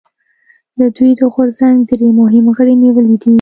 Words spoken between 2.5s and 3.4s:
غړي نیولي دي